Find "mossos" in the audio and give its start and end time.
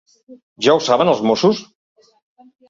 1.31-1.61